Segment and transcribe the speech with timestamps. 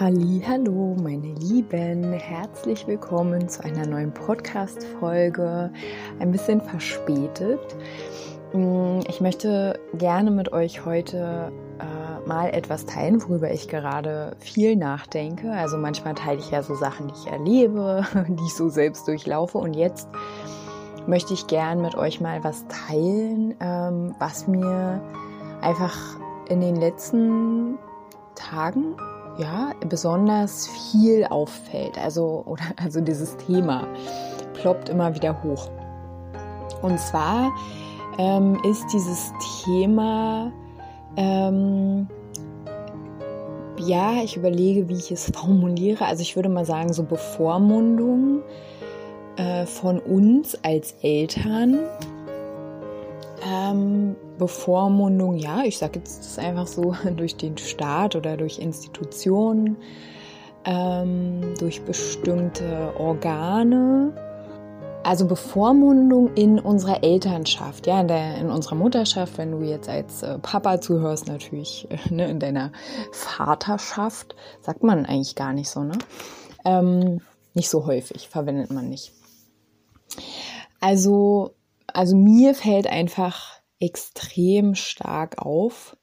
[0.00, 5.72] Hallo, meine Lieben, herzlich willkommen zu einer neuen Podcast Folge.
[6.18, 7.60] Ein bisschen verspätet.
[8.52, 14.74] Mm, ich möchte gerne mit euch heute äh, mal etwas teilen, worüber ich gerade viel
[14.74, 15.52] nachdenke.
[15.52, 19.58] Also manchmal teile ich ja so Sachen, die ich erlebe, die ich so selbst durchlaufe
[19.58, 20.08] und jetzt
[21.06, 25.00] möchte ich gern mit euch mal was teilen, ähm, was mir
[25.60, 25.96] einfach
[26.48, 27.78] in den letzten
[28.34, 28.96] Tagen
[29.38, 31.98] ja, besonders viel auffällt.
[31.98, 33.86] Also, oder, also dieses Thema
[34.54, 35.68] ploppt immer wieder hoch.
[36.82, 37.52] Und zwar
[38.18, 39.32] ähm, ist dieses
[39.64, 40.52] Thema,
[41.16, 42.06] ähm,
[43.78, 46.06] ja, ich überlege, wie ich es formuliere.
[46.06, 48.42] Also ich würde mal sagen, so Bevormundung
[49.36, 51.80] äh, von uns als Eltern
[53.46, 59.76] ähm, Bevormundung, ja, ich sage jetzt das einfach so, durch den Staat oder durch Institutionen,
[60.64, 64.12] ähm, durch bestimmte Organe.
[65.02, 70.22] Also Bevormundung in unserer Elternschaft, ja, in, der, in unserer Mutterschaft, wenn du jetzt als
[70.22, 72.72] äh, Papa zuhörst, natürlich ne, in deiner
[73.12, 75.98] Vaterschaft, sagt man eigentlich gar nicht so, ne?
[76.64, 77.20] Ähm,
[77.52, 79.12] nicht so häufig, verwendet man nicht.
[80.80, 81.54] Also
[81.94, 85.96] also mir fällt einfach extrem stark auf,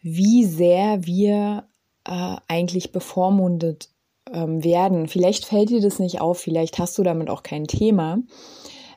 [0.00, 1.68] wie sehr wir
[2.04, 3.90] äh, eigentlich bevormundet
[4.32, 5.08] ähm, werden.
[5.08, 8.18] Vielleicht fällt dir das nicht auf, vielleicht hast du damit auch kein Thema.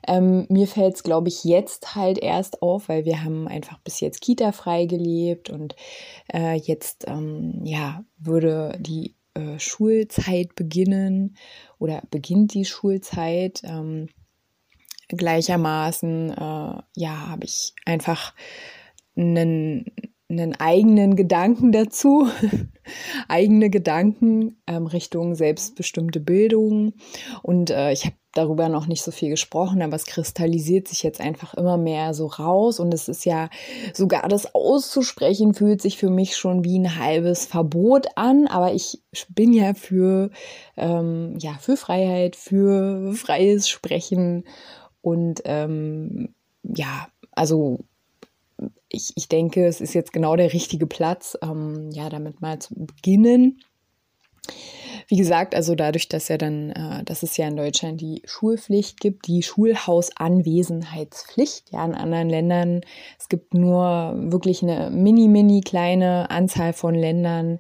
[0.07, 3.99] Ähm, mir fällt es, glaube ich, jetzt halt erst auf, weil wir haben einfach bis
[3.99, 5.75] jetzt Kita frei gelebt und
[6.31, 11.37] äh, jetzt ähm, ja würde die äh, Schulzeit beginnen
[11.79, 13.61] oder beginnt die Schulzeit.
[13.63, 14.09] Ähm,
[15.09, 18.33] gleichermaßen, äh, ja, habe ich einfach
[19.15, 19.85] einen,
[20.29, 22.27] einen eigenen Gedanken dazu,
[23.27, 26.93] eigene Gedanken ähm, Richtung selbstbestimmte Bildung.
[27.41, 31.21] Und äh, ich habe darüber noch nicht so viel gesprochen, aber es kristallisiert sich jetzt
[31.21, 33.49] einfach immer mehr so raus und es ist ja
[33.93, 39.01] sogar das auszusprechen fühlt sich für mich schon wie ein halbes Verbot an, aber ich
[39.29, 40.29] bin ja für
[40.77, 44.43] ähm, ja für Freiheit, für freies Sprechen
[45.05, 46.33] und ähm,
[46.63, 47.77] ja, also
[48.89, 52.73] ich, ich denke, es ist jetzt genau der richtige Platz, ähm, ja, damit mal zu
[52.73, 53.59] beginnen.
[55.07, 58.99] Wie gesagt, also dadurch, dass ja dann, äh, dass es ja in Deutschland die Schulpflicht
[58.99, 62.81] gibt, die Schulhausanwesenheitspflicht, ja, in anderen Ländern,
[63.19, 67.59] es gibt nur wirklich eine mini, mini kleine Anzahl von Ländern,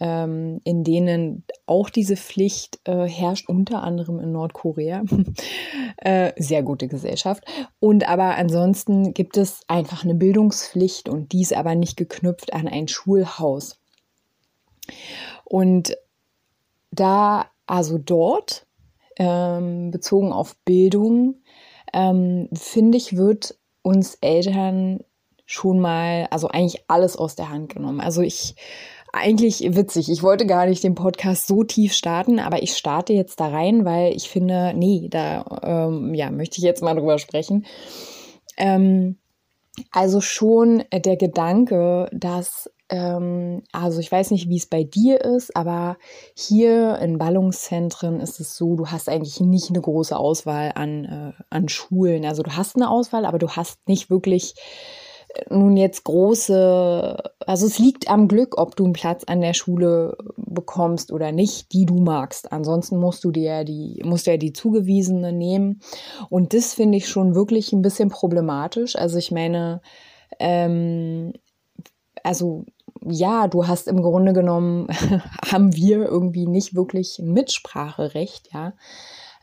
[0.00, 5.02] ähm, in denen auch diese Pflicht äh, herrscht, unter anderem in Nordkorea.
[5.96, 7.44] äh, sehr gute Gesellschaft.
[7.80, 12.88] Und aber ansonsten gibt es einfach eine Bildungspflicht und dies aber nicht geknüpft an ein
[12.88, 13.80] Schulhaus.
[15.44, 15.96] Und
[16.90, 18.66] da, also dort,
[19.16, 21.42] ähm, bezogen auf Bildung,
[21.92, 25.00] ähm, finde ich, wird uns Eltern
[25.46, 28.00] schon mal, also eigentlich alles aus der Hand genommen.
[28.00, 28.54] Also ich
[29.12, 30.10] eigentlich witzig.
[30.10, 33.84] Ich wollte gar nicht den Podcast so tief starten, aber ich starte jetzt da rein,
[33.84, 37.66] weil ich finde, nee, da ähm, ja, möchte ich jetzt mal drüber sprechen.
[38.56, 39.16] Ähm,
[39.92, 45.54] also schon der Gedanke, dass, ähm, also ich weiß nicht, wie es bei dir ist,
[45.56, 45.96] aber
[46.34, 51.42] hier in Ballungszentren ist es so, du hast eigentlich nicht eine große Auswahl an, äh,
[51.50, 52.24] an Schulen.
[52.24, 54.54] Also du hast eine Auswahl, aber du hast nicht wirklich
[55.50, 57.16] nun jetzt große,
[57.46, 61.72] also es liegt am Glück, ob du einen Platz an der Schule bekommst oder nicht,
[61.72, 62.52] die du magst.
[62.52, 65.80] Ansonsten musst du dir die, musst du ja die zugewiesene nehmen.
[66.30, 68.96] Und das finde ich schon wirklich ein bisschen problematisch.
[68.96, 69.80] Also ich meine,
[70.38, 71.32] ähm,
[72.22, 72.64] also
[73.04, 74.88] ja, du hast im Grunde genommen,
[75.52, 78.72] haben wir irgendwie nicht wirklich ein Mitspracherecht, ja.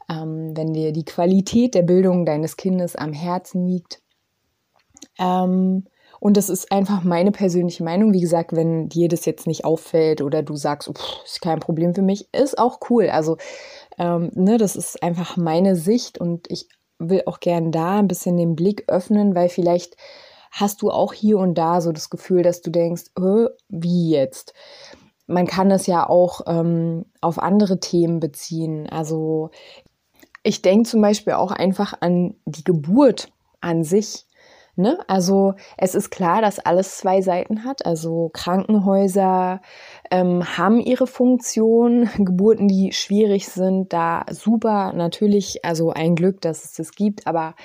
[0.07, 4.03] Ähm, wenn dir die Qualität der Bildung deines Kindes am Herzen liegt,
[5.19, 5.85] ähm,
[6.19, 8.13] und das ist einfach meine persönliche Meinung.
[8.13, 10.89] Wie gesagt, wenn dir das jetzt nicht auffällt oder du sagst,
[11.25, 13.09] ist kein Problem für mich, ist auch cool.
[13.09, 13.37] Also,
[13.97, 16.67] ähm, ne, das ist einfach meine Sicht und ich
[16.97, 19.97] will auch gern da ein bisschen den Blick öffnen, weil vielleicht
[20.51, 23.11] hast du auch hier und da so das Gefühl, dass du denkst,
[23.69, 24.53] wie jetzt?
[25.27, 28.87] man kann es ja auch ähm, auf andere Themen beziehen.
[28.89, 29.49] Also
[30.43, 34.25] ich denke zum Beispiel auch einfach an die Geburt an sich.
[34.77, 34.97] Ne?
[35.07, 37.85] Also es ist klar, dass alles zwei Seiten hat.
[37.85, 39.61] Also Krankenhäuser
[40.11, 46.65] ähm, haben ihre Funktion, Geburten, die schwierig sind, da super natürlich, also ein Glück, dass
[46.65, 47.55] es das gibt, aber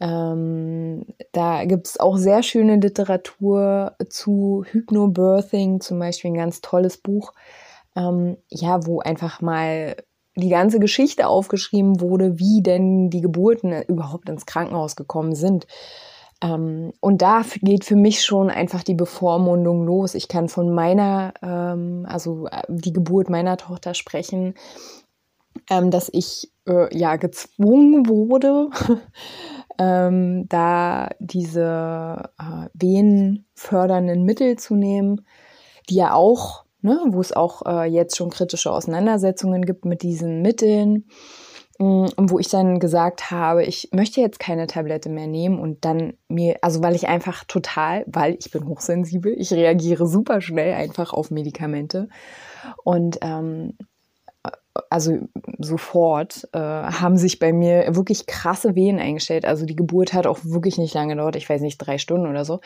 [0.00, 6.98] ähm, da gibt es auch sehr schöne Literatur zu Hypnobirthing, zum Beispiel ein ganz tolles
[6.98, 7.32] Buch,
[7.96, 9.96] ähm, ja, wo einfach mal
[10.36, 15.66] die ganze Geschichte aufgeschrieben wurde, wie denn die Geburten überhaupt ins Krankenhaus gekommen sind.
[16.44, 20.14] Ähm, und da geht für mich schon einfach die Bevormundung los.
[20.14, 24.54] Ich kann von meiner, ähm, also äh, die Geburt meiner Tochter sprechen,
[25.70, 28.68] ähm, dass ich äh, ja gezwungen wurde,
[29.78, 35.24] ähm, da diese äh, venenfördernden Mittel zu nehmen,
[35.88, 40.42] die ja auch, ne, wo es auch äh, jetzt schon kritische Auseinandersetzungen gibt mit diesen
[40.42, 41.06] Mitteln.
[41.78, 46.14] Mm, wo ich dann gesagt habe, ich möchte jetzt keine Tablette mehr nehmen und dann
[46.28, 51.12] mir, also weil ich einfach total, weil ich bin hochsensibel, ich reagiere super schnell einfach
[51.12, 52.08] auf Medikamente
[52.84, 53.76] und ähm,
[54.88, 55.18] also
[55.58, 59.44] sofort äh, haben sich bei mir wirklich krasse Wehen eingestellt.
[59.44, 62.44] Also die Geburt hat auch wirklich nicht lange gedauert, ich weiß nicht, drei Stunden oder
[62.44, 62.60] so.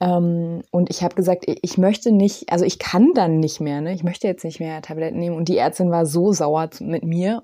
[0.00, 3.92] Ähm, und ich habe gesagt, ich möchte nicht, also ich kann dann nicht mehr, ne?
[3.92, 5.36] ich möchte jetzt nicht mehr Tabletten nehmen.
[5.36, 7.42] Und die Ärztin war so sauer mit mir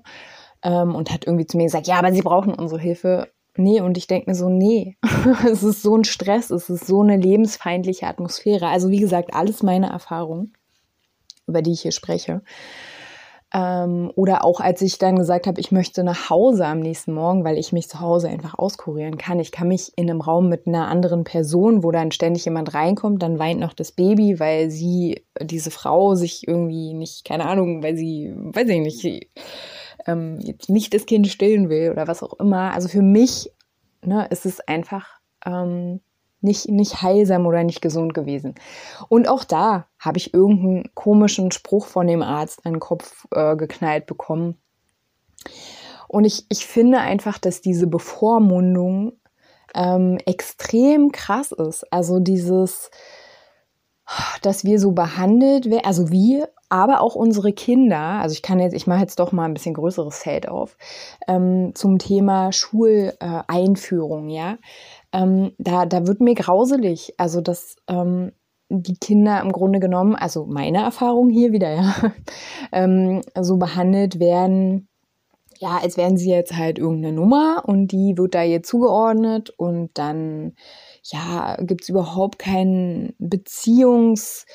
[0.63, 3.29] ähm, und hat irgendwie zu mir gesagt, ja, aber Sie brauchen unsere Hilfe.
[3.55, 4.97] Nee, und ich denke mir so, nee,
[5.51, 8.67] es ist so ein Stress, es ist so eine lebensfeindliche Atmosphäre.
[8.67, 10.53] Also wie gesagt, alles meine Erfahrungen,
[11.47, 12.41] über die ich hier spreche.
[13.51, 17.43] Ähm, oder auch als ich dann gesagt habe, ich möchte nach Hause am nächsten Morgen,
[17.43, 19.39] weil ich mich zu Hause einfach auskurieren kann.
[19.39, 23.23] Ich kann mich in einem Raum mit einer anderen Person, wo dann ständig jemand reinkommt,
[23.23, 27.97] dann weint noch das Baby, weil sie, diese Frau sich irgendwie nicht, keine Ahnung, weil
[27.97, 29.31] sie, weiß ich nicht, sie,
[30.09, 32.73] ähm, jetzt nicht das Kind stillen will oder was auch immer.
[32.73, 33.51] Also für mich
[34.01, 36.01] ne, ist es einfach ähm,
[36.41, 38.55] nicht, nicht heilsam oder nicht gesund gewesen.
[39.09, 43.55] Und auch da habe ich irgendeinen komischen Spruch von dem Arzt an den Kopf äh,
[43.55, 44.57] geknallt bekommen.
[46.07, 49.13] Und ich, ich finde einfach, dass diese Bevormundung
[49.75, 51.91] ähm, extrem krass ist.
[51.91, 52.89] Also dieses,
[54.41, 58.73] dass wir so behandelt werden, also wir, aber auch unsere Kinder, also ich kann jetzt,
[58.73, 60.77] ich mache jetzt doch mal ein bisschen größeres Feld auf,
[61.27, 64.57] ähm, zum Thema Schuleinführung, ja
[65.11, 67.13] ähm, da, da wird mir grauselig.
[67.17, 68.31] Also, dass ähm,
[68.69, 71.95] die Kinder im Grunde genommen, also meine Erfahrung hier wieder, ja,
[72.71, 74.87] ähm, so behandelt werden,
[75.59, 79.89] ja, als wären sie jetzt halt irgendeine Nummer und die wird da ihr zugeordnet und
[79.95, 80.55] dann,
[81.03, 84.45] ja, gibt's überhaupt keinen Beziehungs-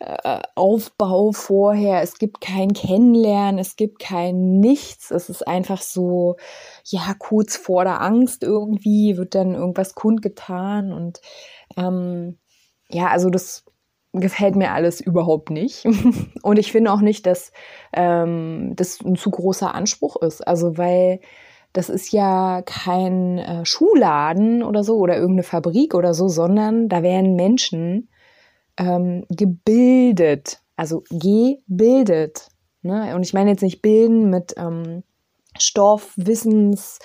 [0.00, 6.36] äh, Aufbau vorher, es gibt kein Kennenlernen, es gibt kein Nichts, es ist einfach so,
[6.84, 11.20] ja, kurz vor der Angst irgendwie wird dann irgendwas kundgetan und
[11.76, 12.38] ähm,
[12.88, 13.64] ja, also das
[14.12, 15.84] gefällt mir alles überhaupt nicht.
[16.42, 17.52] und ich finde auch nicht, dass
[17.92, 20.46] ähm, das ein zu großer Anspruch ist.
[20.46, 21.20] Also weil
[21.72, 27.02] das ist ja kein äh, Schuhladen oder so oder irgendeine Fabrik oder so, sondern da
[27.02, 28.08] werden Menschen
[28.80, 32.48] ähm, gebildet, also gebildet.
[32.82, 33.14] Ne?
[33.14, 35.02] Und ich meine jetzt nicht bilden mit ähm,
[35.58, 36.98] Stoff, Wissens,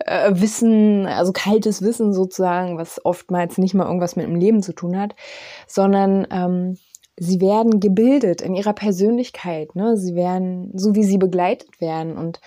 [0.00, 4.72] äh, Wissen, also kaltes Wissen sozusagen, was oftmals nicht mal irgendwas mit dem Leben zu
[4.72, 5.14] tun hat,
[5.68, 6.76] sondern ähm,
[7.16, 9.96] sie werden gebildet in ihrer Persönlichkeit, ne?
[9.96, 12.16] Sie werden, so wie sie begleitet werden.
[12.16, 12.40] Und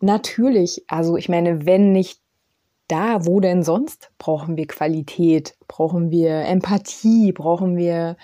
[0.00, 2.20] natürlich, also ich meine, wenn nicht
[2.88, 8.16] da, wo denn sonst brauchen wir Qualität, brauchen wir Empathie, brauchen wir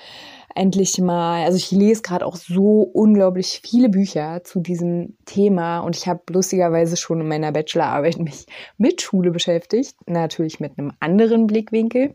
[0.55, 5.97] endlich mal, also ich lese gerade auch so unglaublich viele Bücher zu diesem Thema und
[5.97, 11.47] ich habe lustigerweise schon in meiner Bachelorarbeit mich mit Schule beschäftigt, natürlich mit einem anderen
[11.47, 12.15] Blickwinkel.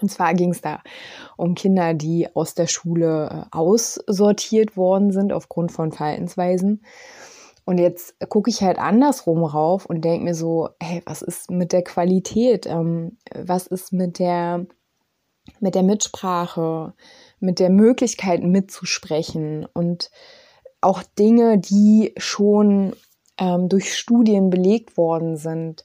[0.00, 0.82] Und zwar ging es da
[1.36, 6.82] um Kinder, die aus der Schule äh, aussortiert worden sind aufgrund von Verhaltensweisen.
[7.66, 11.72] Und jetzt gucke ich halt andersrum rauf und denke mir so, hey, was ist mit
[11.72, 12.64] der Qualität?
[12.64, 14.66] Ähm, was ist mit der,
[15.58, 16.94] mit der Mitsprache,
[17.40, 20.12] mit der Möglichkeit mitzusprechen und
[20.80, 22.94] auch Dinge, die schon
[23.38, 25.84] ähm, durch Studien belegt worden sind.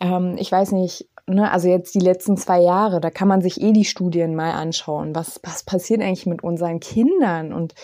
[0.00, 3.60] Ähm, ich weiß nicht, ne, also jetzt die letzten zwei Jahre, da kann man sich
[3.60, 5.14] eh die Studien mal anschauen.
[5.14, 7.52] Was, was passiert eigentlich mit unseren Kindern?
[7.52, 7.74] Und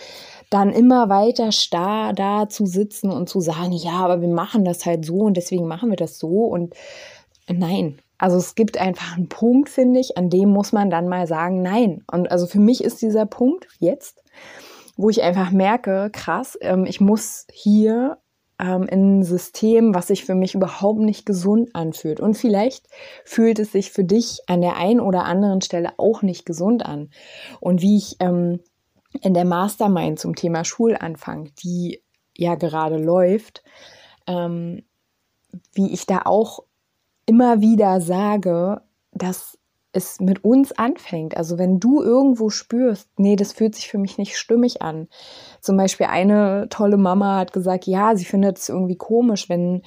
[0.53, 4.85] dann immer weiter starr da zu sitzen und zu sagen, ja, aber wir machen das
[4.85, 6.75] halt so und deswegen machen wir das so und
[7.47, 7.99] nein.
[8.19, 11.61] Also es gibt einfach einen Punkt, finde ich, an dem muss man dann mal sagen,
[11.61, 12.03] nein.
[12.09, 14.23] Und also für mich ist dieser Punkt jetzt,
[14.95, 18.19] wo ich einfach merke, krass, ähm, ich muss hier
[18.59, 22.19] ähm, in ein System, was sich für mich überhaupt nicht gesund anfühlt.
[22.19, 22.87] Und vielleicht
[23.25, 27.09] fühlt es sich für dich an der einen oder anderen Stelle auch nicht gesund an.
[27.59, 28.59] Und wie ich ähm,
[29.21, 32.01] in der Mastermind zum Thema Schulanfang, die
[32.35, 33.63] ja gerade läuft,
[34.27, 34.83] ähm,
[35.73, 36.63] wie ich da auch
[37.25, 39.57] immer wieder sage, dass
[39.93, 41.37] es mit uns anfängt.
[41.37, 45.07] Also wenn du irgendwo spürst, nee, das fühlt sich für mich nicht stimmig an.
[45.61, 49.83] Zum Beispiel eine tolle Mama hat gesagt, ja, sie findet es irgendwie komisch, wenn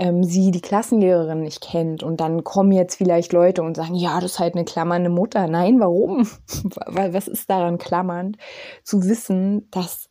[0.00, 4.18] ähm, sie die Klassenlehrerin nicht kennt und dann kommen jetzt vielleicht Leute und sagen, ja,
[4.18, 5.46] das ist halt eine klammernde Mutter.
[5.46, 6.26] Nein, warum?
[6.86, 8.38] Was ist daran klammernd?
[8.82, 10.08] Zu wissen, dass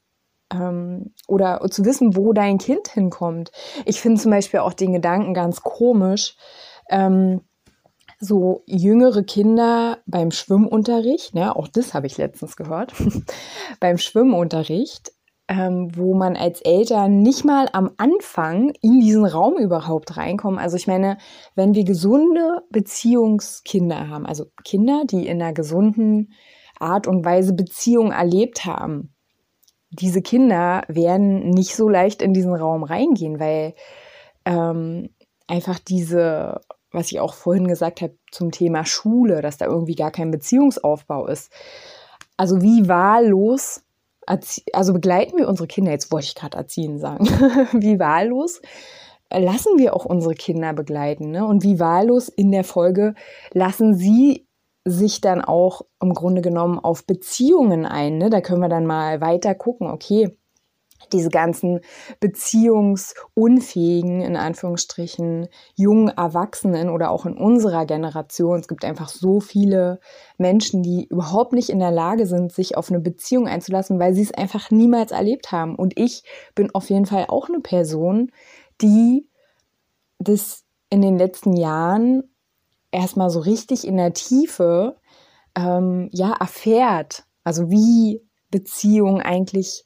[0.53, 3.51] ähm, oder zu wissen, wo dein Kind hinkommt.
[3.85, 6.35] Ich finde zum Beispiel auch den Gedanken ganz komisch.
[6.91, 7.41] Ähm,
[8.19, 12.93] so jüngere Kinder beim Schwimmunterricht, ne, auch das habe ich letztens gehört,
[13.79, 15.13] beim Schwimmunterricht,
[15.49, 20.59] ähm, wo man als Eltern nicht mal am Anfang in diesen Raum überhaupt reinkommen.
[20.59, 21.17] Also ich meine,
[21.55, 26.33] wenn wir gesunde Beziehungskinder haben, also Kinder, die in einer gesunden
[26.79, 29.15] Art und Weise Beziehung erlebt haben,
[29.89, 33.73] diese Kinder werden nicht so leicht in diesen Raum reingehen, weil
[34.45, 35.09] ähm,
[35.47, 40.09] einfach diese was ich auch vorhin gesagt habe zum Thema Schule, dass da irgendwie gar
[40.09, 41.51] kein Beziehungsaufbau ist.
[42.35, 43.83] Also wie wahllos,
[44.73, 47.25] also begleiten wir unsere Kinder, jetzt wollte ich gerade erziehen sagen,
[47.73, 48.61] wie wahllos
[49.31, 51.31] lassen wir auch unsere Kinder begleiten.
[51.31, 51.45] Ne?
[51.45, 53.13] Und wie wahllos in der Folge
[53.53, 54.47] lassen sie
[54.85, 58.17] sich dann auch im Grunde genommen auf Beziehungen ein.
[58.17, 58.29] Ne?
[58.29, 60.35] Da können wir dann mal weiter gucken, okay,
[61.11, 61.81] diese ganzen
[62.19, 68.59] beziehungsunfähigen, in Anführungsstrichen, jungen Erwachsenen oder auch in unserer Generation.
[68.59, 69.99] Es gibt einfach so viele
[70.37, 74.23] Menschen, die überhaupt nicht in der Lage sind, sich auf eine Beziehung einzulassen, weil sie
[74.23, 75.75] es einfach niemals erlebt haben.
[75.75, 76.23] Und ich
[76.55, 78.31] bin auf jeden Fall auch eine Person,
[78.81, 79.27] die
[80.19, 82.23] das in den letzten Jahren
[82.91, 84.97] erstmal so richtig in der Tiefe
[85.55, 87.23] ähm, ja erfährt.
[87.43, 89.85] Also wie Beziehung eigentlich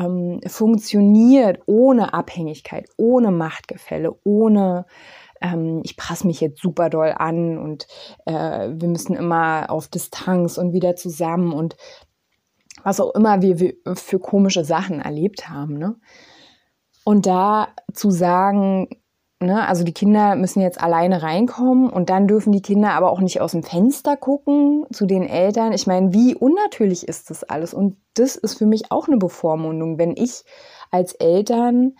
[0.00, 4.86] ähm, funktioniert ohne Abhängigkeit, ohne Machtgefälle, ohne
[5.40, 7.86] ähm, ich passe mich jetzt super doll an und
[8.26, 11.76] äh, wir müssen immer auf Distanz und wieder zusammen und
[12.82, 15.76] was auch immer wir, für komische Sachen erlebt haben.
[15.76, 15.96] Ne?
[17.04, 18.88] Und da zu sagen,
[19.42, 19.66] Ne?
[19.66, 23.40] Also die Kinder müssen jetzt alleine reinkommen und dann dürfen die Kinder aber auch nicht
[23.40, 25.72] aus dem Fenster gucken zu den Eltern.
[25.72, 27.72] Ich meine, wie unnatürlich ist das alles?
[27.72, 30.44] Und das ist für mich auch eine Bevormundung, wenn ich
[30.90, 31.94] als Eltern,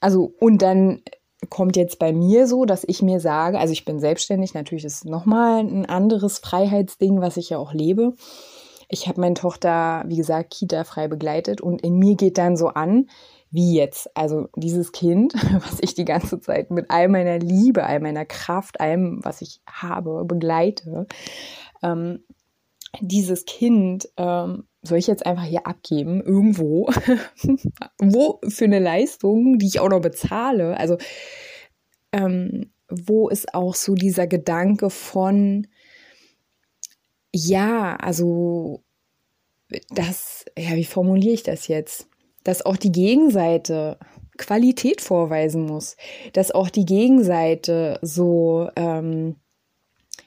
[0.00, 1.02] also und dann
[1.48, 5.04] kommt jetzt bei mir so, dass ich mir sage, also ich bin selbstständig, natürlich ist
[5.04, 8.14] nochmal ein anderes Freiheitsding, was ich ja auch lebe.
[8.88, 12.68] Ich habe meine Tochter, wie gesagt, Kita frei begleitet und in mir geht dann so
[12.68, 13.08] an,
[13.54, 14.14] wie jetzt?
[14.16, 18.80] Also dieses Kind, was ich die ganze Zeit mit all meiner Liebe, all meiner Kraft,
[18.80, 21.06] allem, was ich habe, begleite,
[21.82, 22.24] ähm,
[23.00, 26.86] dieses Kind ähm, soll ich jetzt einfach hier abgeben, irgendwo,
[27.98, 30.76] wo für eine Leistung, die ich auch noch bezahle.
[30.76, 30.98] Also
[32.12, 35.66] ähm, wo ist auch so dieser Gedanke von,
[37.32, 38.82] ja, also
[39.90, 42.08] das, ja, wie formuliere ich das jetzt?
[42.44, 43.98] Dass auch die Gegenseite
[44.36, 45.96] Qualität vorweisen muss,
[46.32, 49.36] dass auch die Gegenseite so ähm,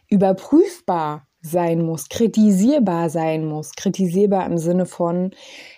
[0.10, 5.32] überprüfbar sein muss, kritisierbar sein muss, kritisierbar im Sinne von,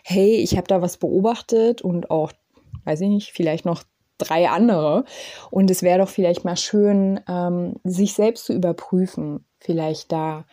[0.03, 2.31] hey, ich habe da was beobachtet und auch,
[2.85, 3.83] weiß ich nicht, vielleicht noch
[4.17, 5.05] drei andere.
[5.51, 10.45] Und es wäre doch vielleicht mal schön, ähm, sich selbst zu überprüfen, vielleicht da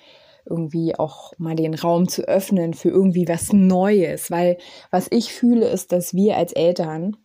[0.49, 4.31] irgendwie auch mal den Raum zu öffnen für irgendwie was Neues.
[4.31, 4.59] Weil
[4.91, 7.17] was ich fühle, ist, dass wir als Eltern,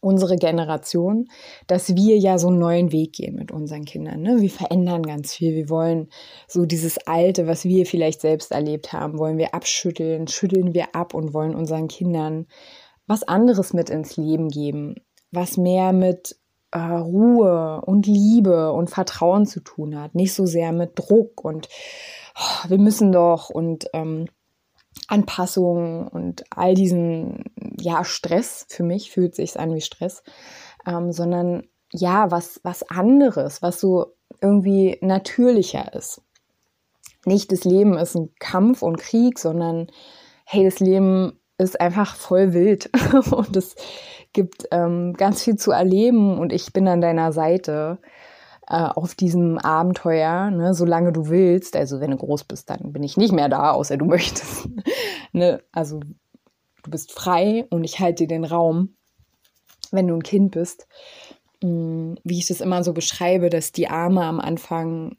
[0.00, 1.28] unsere Generation,
[1.66, 4.22] dass wir ja so einen neuen Weg gehen mit unseren Kindern.
[4.22, 4.40] Ne?
[4.40, 5.54] Wir verändern ganz viel.
[5.54, 6.08] Wir wollen
[6.46, 11.14] so dieses Alte, was wir vielleicht selbst erlebt haben, wollen wir abschütteln, schütteln wir ab
[11.14, 12.46] und wollen unseren Kindern
[13.06, 14.96] was anderes mit ins Leben geben,
[15.30, 16.36] was mehr mit
[16.70, 21.68] äh, Ruhe und Liebe und Vertrauen zu tun hat, nicht so sehr mit Druck und
[22.36, 24.26] oh, wir müssen doch und ähm,
[25.06, 27.44] Anpassungen und all diesen,
[27.80, 30.22] ja, Stress, für mich fühlt sich an wie Stress,
[30.86, 36.20] ähm, sondern ja, was, was anderes, was so irgendwie natürlicher ist.
[37.24, 39.88] Nicht das Leben ist ein Kampf und Krieg, sondern
[40.44, 42.90] hey, das Leben ist einfach voll wild.
[43.32, 43.74] Und es
[44.32, 47.98] gibt ähm, ganz viel zu erleben und ich bin an deiner Seite
[48.68, 51.74] äh, auf diesem Abenteuer, ne, solange du willst.
[51.76, 54.68] Also wenn du groß bist, dann bin ich nicht mehr da, außer du möchtest.
[55.32, 58.96] ne, also du bist frei und ich halte dir den Raum,
[59.90, 60.86] wenn du ein Kind bist.
[61.62, 65.16] Mm, wie ich das immer so beschreibe, dass die Arme am Anfang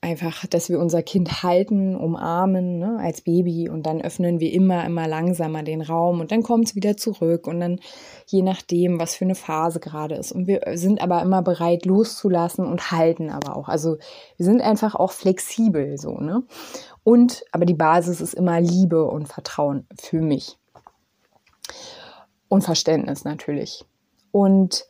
[0.00, 4.84] einfach, dass wir unser Kind halten, umarmen ne, als Baby und dann öffnen wir immer,
[4.84, 7.80] immer langsamer den Raum und dann kommt es wieder zurück und dann
[8.26, 10.30] je nachdem, was für eine Phase gerade ist.
[10.30, 13.68] Und wir sind aber immer bereit loszulassen und halten aber auch.
[13.68, 13.96] Also
[14.36, 16.44] wir sind einfach auch flexibel so, ne?
[17.02, 20.58] Und, aber die Basis ist immer Liebe und Vertrauen für mich.
[22.48, 23.84] Und Verständnis natürlich.
[24.30, 24.84] Und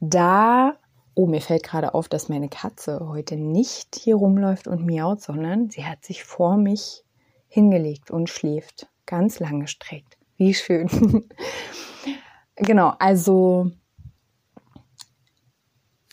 [0.00, 0.76] da
[1.14, 5.68] Oh, mir fällt gerade auf, dass meine Katze heute nicht hier rumläuft und miaut, sondern
[5.68, 7.04] sie hat sich vor mich
[7.48, 8.88] hingelegt und schläft.
[9.04, 10.16] Ganz lang gestreckt.
[10.38, 10.88] Wie schön.
[12.56, 13.70] genau, also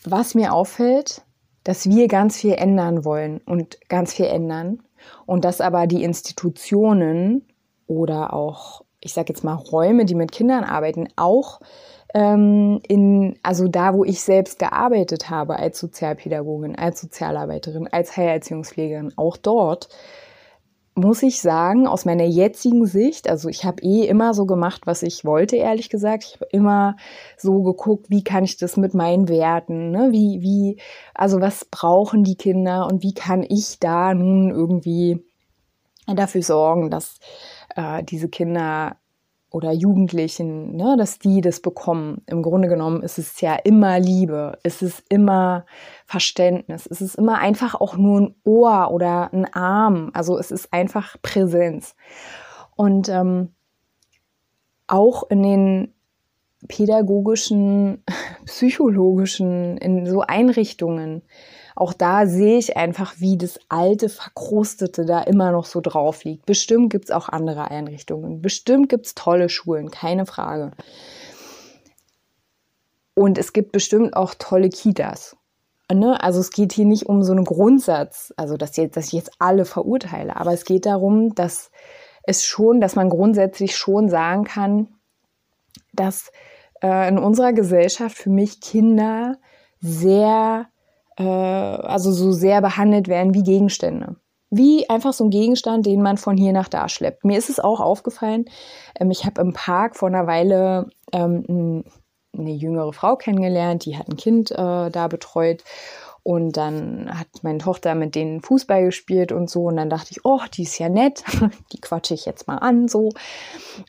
[0.04, 1.22] was mir auffällt,
[1.64, 4.82] dass wir ganz viel ändern wollen und ganz viel ändern
[5.26, 7.46] und dass aber die Institutionen
[7.86, 11.60] oder auch, ich sage jetzt mal, Räume, die mit Kindern arbeiten, auch
[12.14, 19.12] ähm, in, also da, wo ich selbst gearbeitet habe als Sozialpädagogin, als Sozialarbeiterin, als Heilerziehungspflegerin,
[19.16, 19.88] auch dort
[20.96, 25.02] muss ich sagen, aus meiner jetzigen Sicht, also ich habe eh immer so gemacht, was
[25.02, 26.24] ich wollte, ehrlich gesagt.
[26.24, 26.96] Ich habe immer
[27.36, 30.08] so geguckt, wie kann ich das mit meinen Werten, ne?
[30.10, 30.80] wie, wie,
[31.14, 35.24] also was brauchen die Kinder und wie kann ich da nun irgendwie
[36.06, 37.18] dafür sorgen, dass
[37.76, 38.96] äh, diese Kinder
[39.50, 42.22] oder Jugendlichen, ne, dass die das bekommen.
[42.26, 45.66] Im Grunde genommen ist es ja immer Liebe, ist es immer
[46.06, 50.10] Verständnis, ist es immer einfach auch nur ein Ohr oder ein Arm.
[50.14, 51.96] Also es ist einfach Präsenz.
[52.76, 53.54] Und ähm,
[54.86, 55.94] auch in den
[56.68, 58.04] pädagogischen,
[58.44, 61.22] psychologischen, in so Einrichtungen,
[61.76, 66.46] auch da sehe ich einfach, wie das alte, verkrustete da immer noch so drauf liegt.
[66.46, 68.42] Bestimmt gibt es auch andere Einrichtungen.
[68.42, 70.72] Bestimmt gibt es tolle Schulen, keine Frage.
[73.14, 75.36] Und es gibt bestimmt auch tolle Kitas.
[75.92, 76.22] Ne?
[76.22, 79.32] Also es geht hier nicht um so einen Grundsatz, also dass, jetzt, dass ich jetzt
[79.38, 81.70] alle verurteile, aber es geht darum, dass
[82.22, 84.88] es schon, dass man grundsätzlich schon sagen kann,
[85.92, 86.30] dass
[86.82, 89.38] äh, in unserer Gesellschaft für mich Kinder
[89.80, 90.68] sehr
[91.16, 94.16] äh, also so sehr behandelt werden wie Gegenstände.
[94.50, 97.24] Wie einfach so ein Gegenstand, den man von hier nach da schleppt.
[97.24, 98.46] Mir ist es auch aufgefallen,
[98.98, 101.84] ähm, ich habe im Park vor einer Weile ähm,
[102.36, 105.64] eine jüngere Frau kennengelernt, die hat ein Kind äh, da betreut.
[106.22, 109.64] Und dann hat meine Tochter mit denen Fußball gespielt und so.
[109.64, 111.24] Und dann dachte ich, oh, die ist ja nett.
[111.72, 113.08] Die quatsche ich jetzt mal an, so.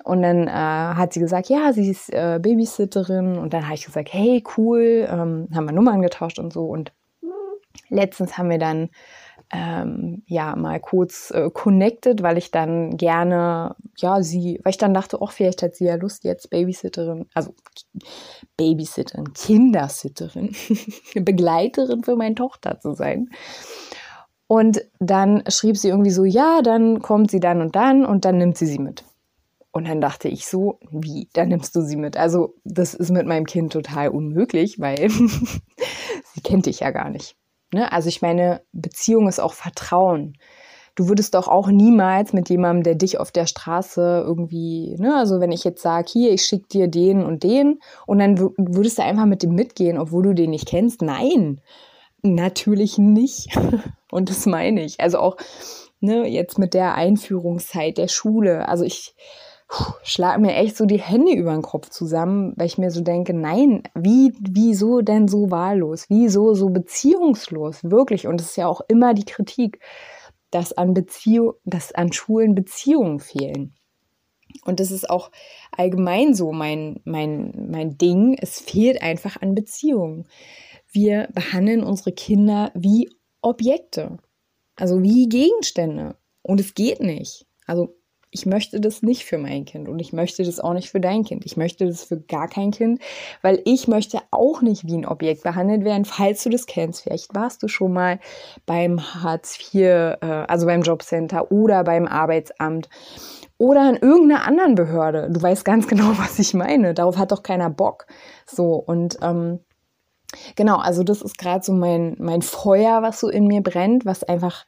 [0.06, 3.38] Und dann äh, hat sie gesagt, ja, sie ist äh, Babysitterin.
[3.38, 5.08] Und dann habe ich gesagt, hey, cool.
[5.12, 6.66] Ähm, haben wir Nummern getauscht und so.
[6.66, 6.94] Und
[7.90, 8.90] Letztens haben wir dann
[9.52, 14.94] ähm, ja mal kurz äh, connected, weil ich dann gerne, ja, sie, weil ich dann
[14.94, 17.54] dachte, ach, vielleicht hat sie ja Lust, jetzt Babysitterin, also
[18.56, 20.56] Babysitterin, Kindersitterin,
[21.16, 23.30] Begleiterin für meine Tochter zu sein.
[24.48, 28.38] Und dann schrieb sie irgendwie so, ja, dann kommt sie dann und dann und dann
[28.38, 29.04] nimmt sie sie mit.
[29.72, 32.18] Und dann dachte ich so, wie, dann nimmst du sie mit.
[32.18, 35.10] Also das ist mit meinem Kind total unmöglich, weil
[36.34, 37.38] sie kennt dich ja gar nicht.
[37.74, 37.92] Ne?
[37.92, 40.38] Also ich meine, Beziehung ist auch Vertrauen.
[40.96, 45.40] Du würdest doch auch niemals mit jemandem, der dich auf der Straße irgendwie, ne, also
[45.40, 49.04] wenn ich jetzt sage, hier, ich schicke dir den und den und dann würdest du
[49.04, 51.02] einfach mit dem mitgehen, obwohl du den nicht kennst.
[51.02, 51.62] Nein,
[52.22, 53.58] natürlich nicht.
[54.12, 55.00] und das meine ich.
[55.00, 55.38] Also auch
[56.02, 58.68] ne, jetzt mit der Einführungszeit der Schule.
[58.68, 59.16] Also ich,
[60.04, 63.34] schlage mir echt so die Hände über den Kopf zusammen, weil ich mir so denke,
[63.34, 66.06] nein, wie, wieso denn so wahllos?
[66.10, 67.84] Wieso so beziehungslos?
[67.84, 68.28] Wirklich.
[68.28, 69.80] Und es ist ja auch immer die Kritik,
[70.50, 73.74] dass an Beziehung, dass an Schulen Beziehungen fehlen.
[74.66, 75.32] Und das ist auch
[75.72, 78.38] allgemein so mein, mein, mein Ding.
[78.40, 80.28] Es fehlt einfach an Beziehungen.
[80.92, 83.10] Wir behandeln unsere Kinder wie
[83.42, 84.18] Objekte.
[84.76, 86.16] Also wie Gegenstände.
[86.42, 87.46] Und es geht nicht.
[87.66, 87.96] Also
[88.32, 91.26] ich möchte das nicht für mein Kind und ich möchte das auch nicht für dein
[91.26, 91.46] Kind.
[91.46, 93.02] Ich möchte das für gar kein Kind,
[93.42, 97.04] weil ich möchte auch nicht wie ein Objekt behandelt werden, falls du das kennst.
[97.04, 98.20] Vielleicht warst du schon mal
[98.66, 102.90] beim Hartz IV, äh, also beim Jobcenter oder beim Arbeitsamt
[103.58, 105.30] oder in irgendeiner anderen Behörde.
[105.30, 106.94] Du weißt ganz genau, was ich meine.
[106.94, 108.08] Darauf hat doch keiner Bock.
[108.46, 109.60] So und ähm,
[110.56, 114.24] genau, also das ist gerade so mein mein Feuer, was so in mir brennt, was
[114.24, 114.66] einfach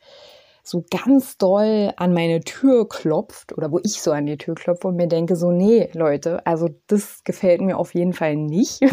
[0.63, 4.87] so ganz doll an meine Tür klopft oder wo ich so an die Tür klopfe
[4.87, 8.81] und mir denke so, nee, Leute, also das gefällt mir auf jeden Fall nicht.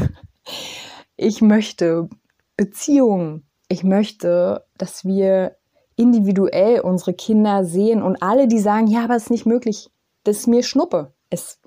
[1.23, 2.09] Ich möchte
[2.57, 3.47] Beziehungen.
[3.69, 5.57] Ich möchte, dass wir
[5.97, 9.91] individuell unsere Kinder sehen und alle, die sagen, ja, aber es ist nicht möglich,
[10.25, 11.13] das ist mir Schnuppe.
[11.29, 11.61] Es,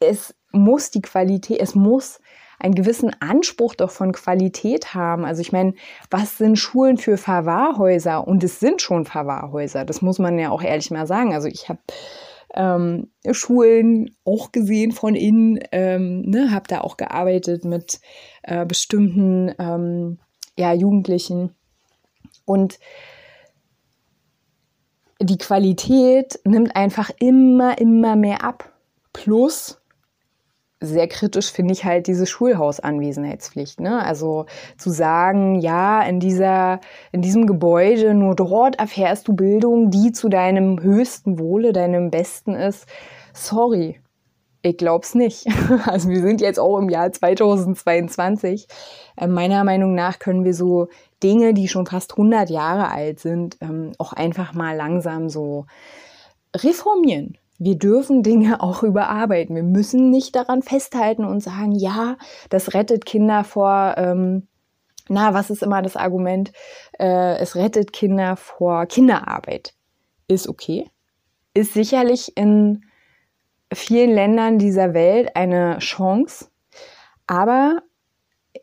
[0.00, 2.20] es muss die Qualität, es muss
[2.58, 5.24] einen gewissen Anspruch doch von Qualität haben.
[5.24, 5.74] Also ich meine,
[6.10, 8.26] was sind Schulen für Verwahrhäuser?
[8.26, 11.34] Und es sind schon Verwahrhäuser, das muss man ja auch ehrlich mal sagen.
[11.34, 11.80] Also ich habe
[12.54, 18.00] ähm, Schulen auch gesehen von innen, ähm, ne, habe da auch gearbeitet mit
[18.42, 20.18] äh, bestimmten ähm,
[20.56, 21.54] ja, Jugendlichen.
[22.44, 22.78] Und
[25.20, 28.72] die Qualität nimmt einfach immer, immer mehr ab.
[29.12, 29.80] Plus,
[30.80, 33.80] sehr kritisch finde ich halt diese Schulhausanwesenheitspflicht.
[33.80, 34.02] Ne?
[34.02, 36.80] Also zu sagen, ja, in dieser,
[37.12, 42.54] in diesem Gebäude, nur dort erfährst du Bildung, die zu deinem höchsten Wohle, deinem Besten
[42.54, 42.86] ist.
[43.32, 44.00] Sorry.
[44.62, 45.46] Ich glaub's nicht.
[45.86, 48.66] Also wir sind jetzt auch im Jahr 2022.
[49.16, 50.88] Äh, meiner Meinung nach können wir so
[51.22, 55.66] Dinge, die schon fast 100 Jahre alt sind, ähm, auch einfach mal langsam so
[56.54, 59.56] reformieren wir dürfen Dinge auch überarbeiten.
[59.56, 62.16] Wir müssen nicht daran festhalten und sagen, ja,
[62.50, 64.48] das rettet Kinder vor, ähm,
[65.08, 66.52] na, was ist immer das Argument?
[66.98, 69.74] Äh, es rettet Kinder vor Kinderarbeit.
[70.26, 70.90] Ist okay.
[71.54, 72.84] Ist sicherlich in
[73.72, 76.46] vielen Ländern dieser Welt eine Chance.
[77.26, 77.82] Aber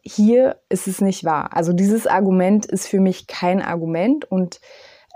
[0.01, 1.55] hier ist es nicht wahr.
[1.55, 4.59] Also dieses Argument ist für mich kein Argument und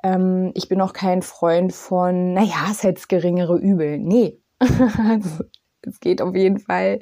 [0.03, 3.97] ähm, ich bin auch kein Freund von, naja, es hätte geringere Übel.
[3.97, 4.39] Nee.
[4.59, 5.43] also,
[5.81, 6.99] es geht auf jeden Fall,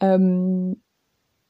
[0.00, 0.82] ähm,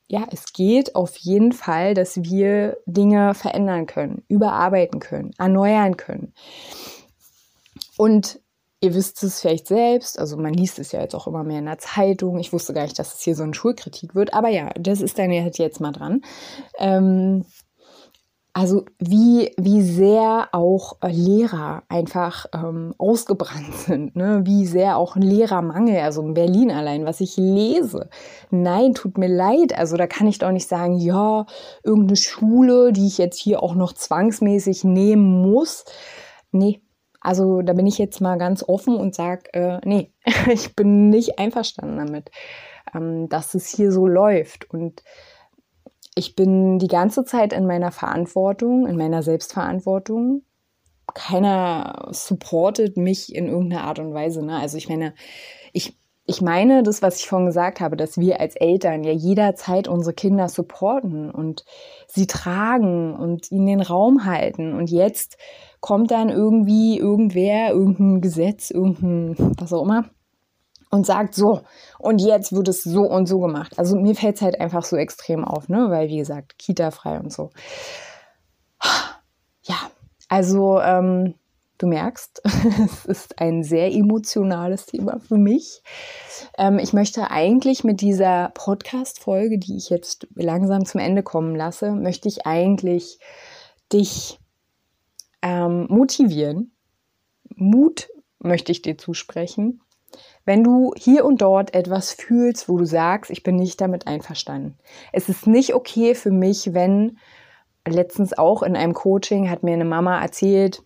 [0.08, 6.34] ja, es geht auf jeden Fall, dass wir Dinge verändern können, überarbeiten können, erneuern können.
[7.96, 8.40] Und
[8.80, 11.66] ihr wisst es vielleicht selbst, also man liest es ja jetzt auch immer mehr in
[11.66, 12.38] der Zeitung.
[12.38, 15.18] Ich wusste gar nicht, dass es hier so eine Schulkritik wird, aber ja, das ist
[15.18, 16.22] dann jetzt mal dran.
[16.78, 17.46] Ähm,
[18.54, 24.42] also wie, wie sehr auch äh, Lehrer einfach ähm, ausgebrannt sind, ne?
[24.44, 28.10] wie sehr auch ein Lehrermangel, also in Berlin allein, was ich lese.
[28.50, 31.46] Nein, tut mir leid, also da kann ich doch nicht sagen, ja,
[31.82, 35.84] irgendeine Schule, die ich jetzt hier auch noch zwangsmäßig nehmen muss.
[36.50, 36.82] Nee,
[37.22, 40.12] also da bin ich jetzt mal ganz offen und sage, äh, nee,
[40.52, 42.30] ich bin nicht einverstanden damit,
[42.94, 44.68] ähm, dass es hier so läuft.
[44.68, 45.02] Und
[46.14, 50.42] ich bin die ganze Zeit in meiner Verantwortung, in meiner Selbstverantwortung.
[51.14, 54.44] Keiner supportet mich in irgendeiner Art und Weise.
[54.44, 54.58] Ne?
[54.58, 55.14] Also ich meine,
[55.72, 59.88] ich, ich meine das, was ich vorhin gesagt habe, dass wir als Eltern ja jederzeit
[59.88, 61.64] unsere Kinder supporten und
[62.06, 64.74] sie tragen und ihnen den Raum halten.
[64.74, 65.36] Und jetzt
[65.80, 70.10] kommt dann irgendwie irgendwer, irgendein Gesetz, irgendein, was auch immer,
[70.92, 71.62] und sagt so,
[71.98, 73.78] und jetzt wird es so und so gemacht.
[73.78, 75.86] Also mir fällt es halt einfach so extrem auf, ne?
[75.88, 77.50] Weil, wie gesagt, Kita frei und so.
[79.64, 79.76] Ja,
[80.28, 81.34] also ähm,
[81.78, 82.42] du merkst,
[82.84, 85.82] es ist ein sehr emotionales Thema für mich.
[86.58, 91.92] Ähm, ich möchte eigentlich mit dieser Podcast-Folge, die ich jetzt langsam zum Ende kommen lasse,
[91.92, 93.18] möchte ich eigentlich
[93.90, 94.38] dich
[95.40, 96.72] ähm, motivieren.
[97.54, 99.80] Mut möchte ich dir zusprechen
[100.44, 104.76] wenn du hier und dort etwas fühlst, wo du sagst, ich bin nicht damit einverstanden.
[105.12, 107.18] Es ist nicht okay für mich, wenn
[107.86, 110.82] letztens auch in einem Coaching hat mir eine Mama erzählt,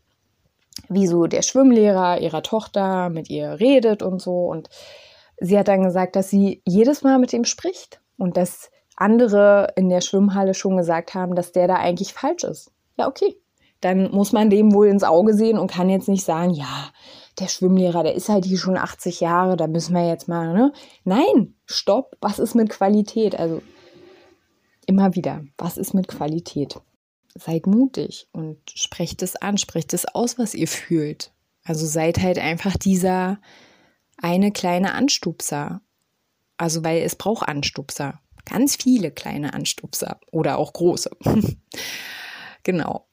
[0.89, 4.47] wie so der Schwimmlehrer ihrer Tochter mit ihr redet und so.
[4.47, 4.69] Und
[5.41, 9.89] sie hat dann gesagt, dass sie jedes Mal mit ihm spricht und dass andere in
[9.89, 12.73] der Schwimmhalle schon gesagt haben, dass der da eigentlich falsch ist.
[12.97, 13.37] Ja, okay.
[13.81, 16.91] Dann muss man dem wohl ins Auge sehen und kann jetzt nicht sagen, ja,
[17.39, 20.73] der Schwimmlehrer, der ist halt hier schon 80 Jahre, da müssen wir jetzt mal, ne?
[21.05, 23.39] Nein, stopp, was ist mit Qualität?
[23.39, 23.63] Also
[24.87, 26.81] immer wieder, was ist mit Qualität?
[27.35, 31.33] Seid mutig und sprecht es an, sprecht es aus, was ihr fühlt.
[31.65, 33.39] Also seid halt einfach dieser
[34.17, 35.83] eine kleine Anstupser.
[36.57, 38.21] Also weil es braucht Anstupser.
[38.47, 41.11] Ganz viele kleine Anstupser oder auch große.
[42.63, 43.06] genau.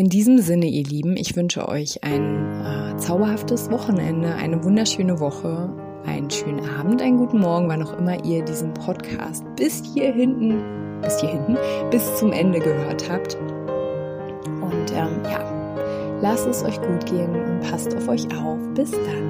[0.00, 5.70] In diesem Sinne, ihr Lieben, ich wünsche euch ein äh, zauberhaftes Wochenende, eine wunderschöne Woche,
[6.06, 11.02] einen schönen Abend, einen guten Morgen, wann auch immer ihr diesen Podcast bis hier hinten,
[11.02, 11.58] bis hier hinten,
[11.90, 13.34] bis zum Ende gehört habt.
[13.34, 18.58] Und ähm, ja, lasst es euch gut gehen und passt auf euch auf.
[18.74, 19.29] Bis dann.